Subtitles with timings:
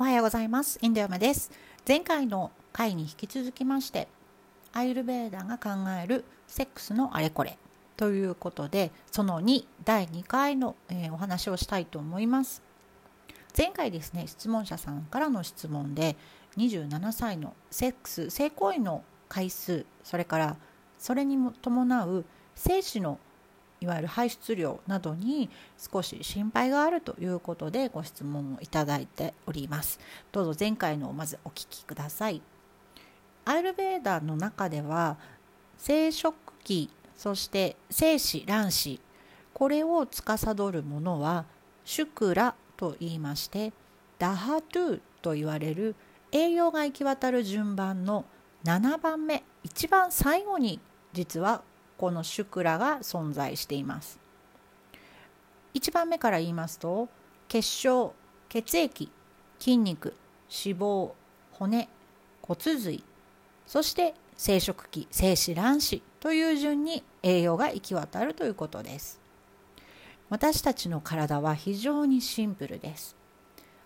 [0.00, 0.78] おはようございます。
[0.80, 1.50] インドヤマです。
[1.86, 4.08] 前回の回に引き続きまして
[4.72, 5.68] アイルベーダが考
[6.02, 7.58] えるセックスのあれこれ
[7.98, 12.62] ということでその2第2回の、えー、お話をしたいと思います。
[13.54, 16.16] 前回ですね質問者さんからの質問で
[16.56, 20.56] 27歳のセックス性行為の回数それから
[20.98, 22.24] それにも伴う
[22.54, 23.18] 精子の
[23.80, 29.98] いわゆる排出量などに少し心配があるということでご質問をいただいております。
[30.32, 32.42] どうぞ前回のをまずお聞きください。
[33.44, 35.16] アイルベーダーの中では
[35.78, 39.00] 生殖器そして精子卵子
[39.54, 41.46] これを司るものは
[41.84, 43.72] シュクラと言いまして
[44.18, 45.96] ダハトゥと言われる
[46.32, 48.24] 栄養が行き渡る順番の
[48.64, 50.80] 7番目一番最後に
[51.12, 51.62] 実は
[52.00, 54.18] このシュクラが存在しています。
[55.74, 57.10] 1番目から言いますと
[57.46, 58.14] 血小
[58.48, 59.12] 血液
[59.58, 60.14] 筋肉
[60.48, 61.10] 脂肪
[61.52, 61.90] 骨
[62.40, 63.04] 骨髄
[63.66, 69.20] そして生殖器精子卵子という順に栄養が行き渡るということです。
[70.30, 73.14] 私たちの体は非常にシンプルです。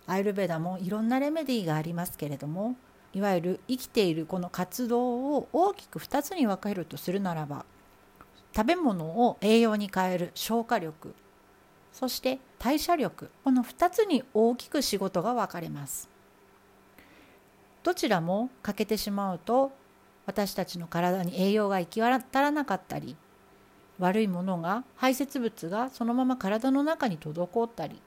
[0.07, 2.77] アイルベダもいろんなレメディーがありますけれども
[3.13, 7.65] いわゆる生きているこの活動を大きく2つに分けるとするならば
[8.55, 11.13] 食べ物を栄養に変える消化力
[11.91, 16.09] そして代謝力この2つに大きく仕事が分かれます。
[17.83, 19.71] どちらも欠けてしまうと
[20.25, 23.15] 私たちの体に栄養が行き渡らなかったり
[23.99, 28.01] 悪いものが排泄物がそのまま体の中に滞ったり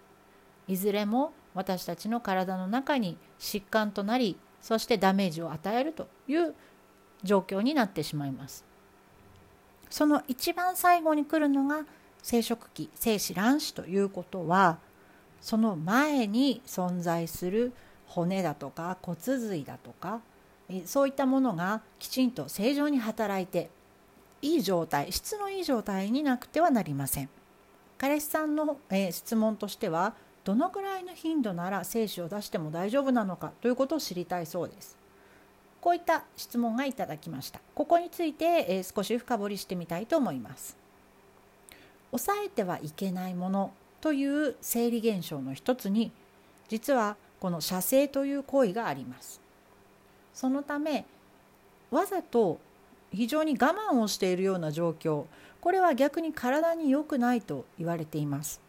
[0.67, 6.55] いずれも私たちの体の中に疾患となりそしてダメージを与えるという
[7.23, 8.68] 状況になってしまいます。
[9.91, 11.85] その一番最後に来るのが
[12.23, 14.79] 生殖器精子卵子ということは
[15.41, 17.73] その前に存在する
[18.07, 20.21] 骨だとか骨髄だとか
[20.85, 23.71] そういったものがきちんと正常に働いて
[24.43, 27.29] いい状態質のいい状態になくてはなりません。
[27.97, 34.98] 彼氏さんの、えー、質問としてはどのくらいの頻度なら精子を出しても大丈夫なのかということを知りたいそうです。
[35.81, 37.61] こういった質問がいただきました。
[37.75, 40.77] ここについて、え少し深掘りしてみたいと思います。
[42.11, 46.11] 抑えてはいけないものという生理現象の一つに
[46.69, 49.41] 実はこの射精という行為があります。
[50.35, 51.05] そのため
[51.91, 52.61] わざと
[53.13, 55.25] 非常に我慢をしているような状況
[55.61, 58.61] これは逆に体に良くないと言われています。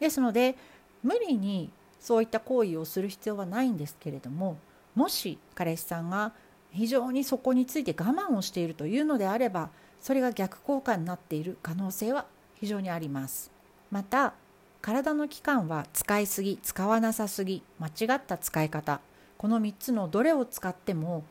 [0.00, 0.56] ですので
[1.02, 4.56] 無理にそういった行為をする必要はないんですけれども
[4.98, 6.32] もし彼氏さんが
[6.72, 9.70] 非常にそこについて我慢をしているというのであれば
[10.00, 12.26] それが逆効果になっている可能性は
[12.56, 13.52] 非常にあります。
[13.92, 14.34] また
[14.82, 19.00] 体の器官は使いすぎ使わなさすぎ間違った使い方
[19.36, 21.22] この3つのどれを使っても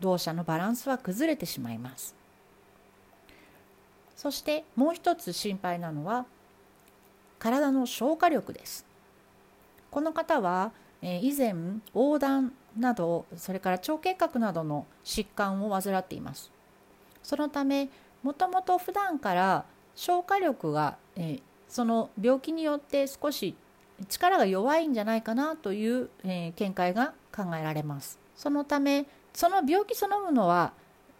[0.00, 2.14] 動作のバランスは崩れてしまいます。
[4.16, 6.24] そしてもう一つ心配なのは
[7.38, 8.86] 体の消化力です。
[9.90, 11.54] この方はえ以前
[11.94, 16.50] 横断などそれから腸結核などの疾患を患っています。
[17.22, 17.88] そのため
[18.22, 19.64] もともと普段から
[19.94, 23.54] 消化力が、えー、その病気によって少し
[24.08, 28.18] 力が弱いんじゃないかなという、えー、見解が考えられます。
[28.36, 30.72] そのためその病気そのものは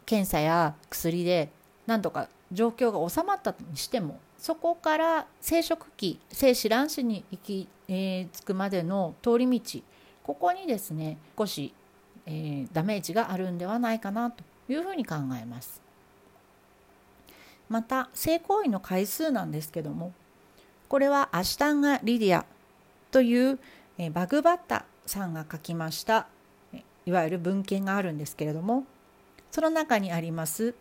[0.06, 1.50] 検査や薬で
[1.86, 9.80] 何とか状況が収まったにしてもそこから生殖器精子卵子に行き、えー、着くまでの通り道。
[10.24, 11.74] ここにですね少し、
[12.24, 15.82] えー、ダメージがあるんではないかなというふうに考えます。
[17.68, 20.12] また性行為の回数なんですけども
[20.88, 22.44] これはアシタンガ・リディア
[23.10, 23.58] という、
[23.96, 26.26] え、バグバッタさんが書きました
[27.06, 28.84] いわゆる文献があるんですけれども
[29.50, 30.74] その中にあります、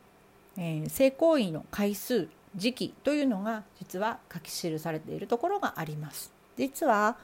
[0.58, 6.41] えー、性行為の回数時期というのが実は書き記されているところがあります。
[6.58, 7.18] 実は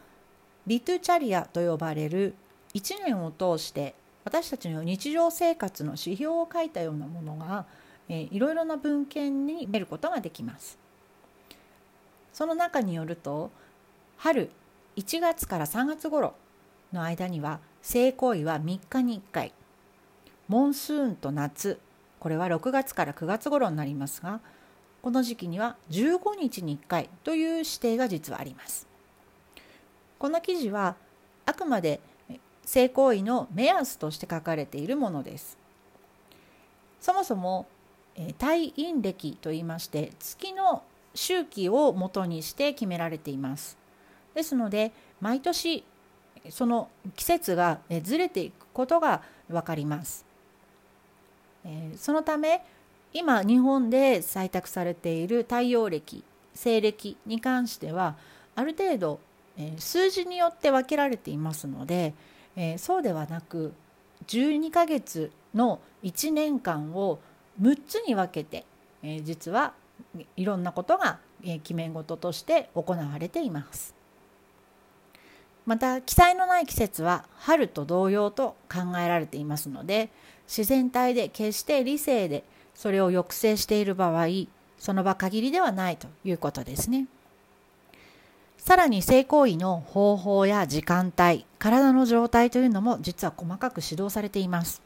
[0.66, 2.36] リトゥチャリアと呼ばれる
[2.74, 7.66] 1年を通して私たちの日常生活の指標を書いたようなものが、
[8.10, 10.78] えー、いろいろな文献に見ることができます。
[12.34, 13.50] その中によると
[14.18, 14.52] 春
[14.98, 16.36] 1月から3月頃
[16.92, 19.54] の間には性行為は3日に1回。
[20.50, 21.80] モンスーンと夏
[22.20, 24.40] これは6月から9月頃になりますが
[25.02, 28.88] この時期には15日に1回という指定が実はあります。
[30.20, 30.96] この記事は
[31.46, 32.00] あくまで
[32.66, 35.58] 性行為の目安として書かれているものです。
[37.00, 37.68] そもそも
[38.40, 40.84] 退院歴といいまして月の
[41.14, 43.78] 周期をもとにして決められています。
[44.34, 44.92] ですので
[45.22, 45.84] 毎年
[46.50, 50.26] その季節がずれていくことが分かります。
[51.98, 52.64] そのため
[53.14, 56.24] 今日本で採択されている太陽暦
[56.54, 58.16] 西暦に関しては
[58.56, 59.20] ある程度
[59.78, 62.14] 数字によって分けられていますので
[62.78, 63.74] そうではなく
[64.28, 67.20] 12ヶ月の1年間を
[67.62, 68.66] 6つに分けて
[69.24, 69.74] 実は
[70.36, 73.96] いろんなことが決め事として行われています。
[75.66, 80.10] また記載のない季節は春と同様と考えられていますので
[80.48, 84.28] 自然体で決して理性でそれを抑制している場合
[84.78, 87.08] その場限りではないということですね。
[88.58, 94.82] さらに性行為の方法や時間帯体の状態というのも実は細かく指導されています。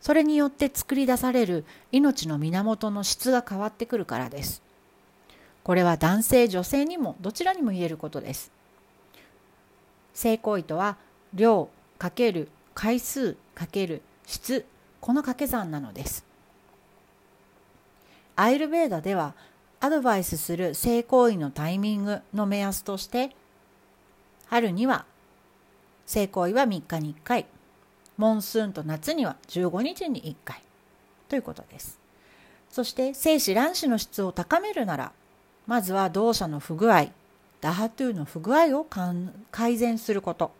[0.00, 4.62] それによって作り出される命の源の質が変わってくるからです。
[5.64, 8.50] これは男性女性にもどちらにも言えることです。
[10.14, 10.96] 性行為とは
[11.34, 11.68] 量
[11.98, 14.64] かける回数かける質
[15.00, 16.24] この掛け算なのです。
[18.36, 19.34] アイルベーダでは
[19.80, 23.30] アドバイスする性行為のタイミングの目安として
[24.46, 25.04] 春には
[26.06, 27.46] 性行為は3日に1回
[28.16, 30.62] モンスーンと夏には15日に1回
[31.28, 31.98] ということです。
[32.70, 35.12] そして精子卵子の質を高めるなら
[35.66, 37.06] まずは動作の不具合
[37.60, 38.86] ダハトゥーの不具合を
[39.50, 40.52] 改善すること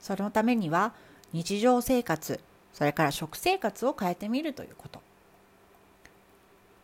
[0.00, 0.92] そのためには
[1.32, 2.40] 日常生活
[2.72, 5.00] それから食生活を変えてみるということ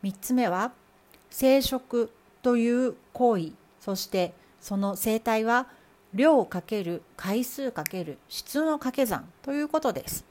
[0.02, 0.72] 3つ目は
[1.30, 2.10] 生殖
[2.42, 5.66] という行為そしてその生態は
[6.12, 10.24] 量かける回数かける質の掛け算ということです。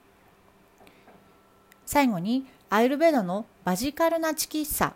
[1.86, 4.94] 最後にアイルベダのバジカルナチキッサ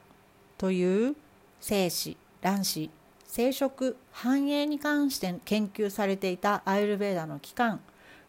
[0.59, 1.15] という
[1.59, 2.91] 精子卵子
[3.25, 7.79] 生殖繁栄に関して研究されていたアイルベーダの機関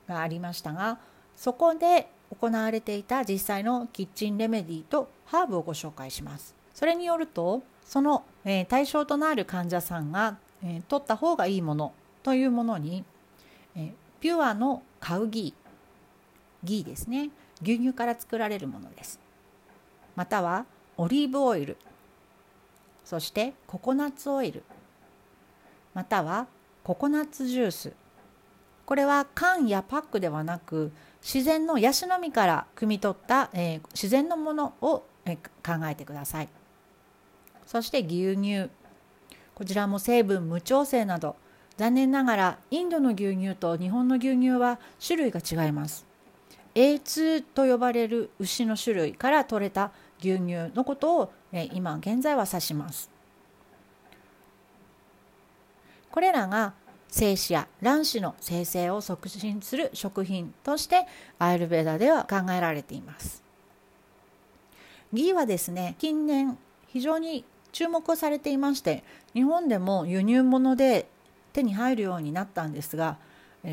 [0.09, 0.99] がありましたが
[1.37, 6.55] そこで行われていた実際のキッチンレメディとハーブをご紹介します。
[6.75, 11.93] それによるとその、え、対象となる患者さんが、え、取った方がいいもの
[12.23, 13.05] というものに、
[13.77, 17.31] え、ピュアのカウギーギーですね。
[17.63, 19.21] 牛乳から作られるものです。
[20.17, 20.67] または
[20.97, 21.77] オリーブオイル
[23.05, 24.63] そしてココナッツオイル
[25.93, 26.47] または
[26.85, 27.93] ココナッツジュース
[28.87, 30.93] これは缶やパックではなく
[31.23, 36.49] 自然のヤシの実から汲み取った、えー、自然のものを、えー、考えてください。
[37.67, 38.71] そして牛乳。
[39.55, 41.37] こちらも成分無調整など
[41.77, 46.07] 残念ながらインドの牛乳と日本の牛乳は種類が違います。
[46.75, 53.11] A2 と呼ばれる牛の種類から取れた牛乳のことを、えー、今現在は指します。
[56.11, 56.75] これらが
[57.15, 61.07] 精子や卵子の生成を促進する食品として
[61.39, 63.45] アイルベーダでは考えられています。
[65.13, 66.59] ギーはですね近年
[66.89, 71.09] 非常に注目されていまして日本でも輸入物で
[71.53, 73.17] 手に入るようになったんですが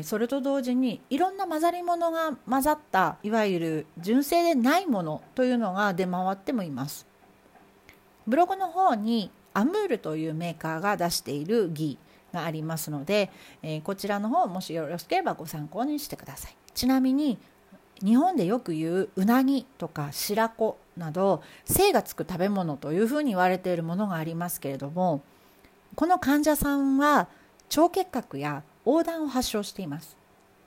[0.04, 7.08] それと同時にいろんな混ざり物が混ざったいわゆる純正でないものというのが出回ってもいます。
[8.24, 13.30] ブログの方にアムールというメーカーが出しているギーがありますので、
[13.62, 16.56] えー、こちらの方もしよろしければご参考にしてください。
[16.74, 17.38] ちなみに
[18.02, 25.22] 日本でよく言ううなぎとか白子など精がつく食べ物というふうに言われているものがありますけれども
[25.94, 27.28] この患者さんは
[27.76, 30.16] 腸結核や横断を発症しています。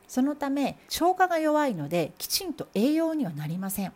[0.07, 3.91] そのため消化が弱いのできちんと栄養にはなりません。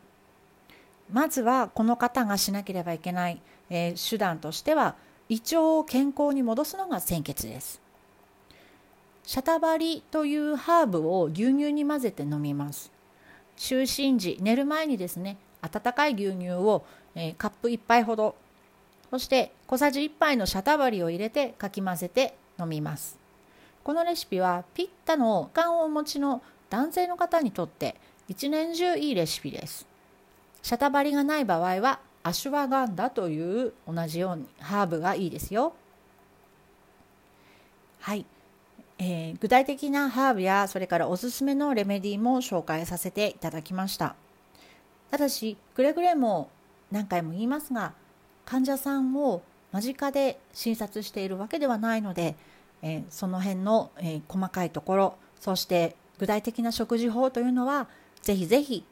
[1.11, 4.95] まずはこの方がしなければいけない、えー、手段としては
[5.29, 7.79] 胃腸を健康に戻すのが鮮血です。
[9.23, 12.91] シャタバリというハーブを牛乳に混ぜて飲みます。
[13.55, 16.83] 就寝時寝る前にですね温かい牛乳を、
[17.13, 18.35] えー、カップ1杯ほど。
[19.11, 23.19] そして小さじ1杯のシャタバリを入れてかき混ぜて飲みます。
[23.83, 27.95] このレシピはピッタの肝をお持ちの男性の方にとって
[28.27, 29.85] 一年中いいレシピです。
[30.63, 35.73] シャタバリがない場合はアシュワガンダという同じようにハーブがいいですよ。
[37.99, 38.25] はい、
[38.97, 44.15] えー、具体的なハーブやそれからおすすめのレメディーも紹介させていただきました。
[45.11, 46.49] ただしくれぐれも
[46.91, 47.93] 何回も言いますが
[48.45, 52.35] 患者さんを間近で診察しているわけではないので、
[52.81, 57.87] えー、その辺の、えー、細かいところそして具体的な食事法というのは
[58.21, 58.83] ぜひぜひ、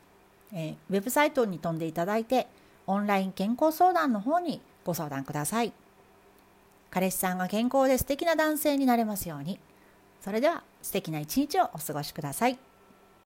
[0.53, 2.47] えー、ウェブサイトに飛んでいただいて
[2.87, 5.73] オンライン健康相談の方にご相談ください。
[6.89, 9.59] 彼氏さんが健康で素敵な男性になれますように。
[10.21, 12.57] それでは素敵な一日をお過ごしください。